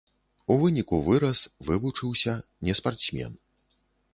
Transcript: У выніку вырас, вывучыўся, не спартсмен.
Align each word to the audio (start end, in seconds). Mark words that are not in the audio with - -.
У 0.53 0.55
выніку 0.61 0.99
вырас, 1.09 1.43
вывучыўся, 1.67 2.33
не 2.69 2.73
спартсмен. 2.81 3.37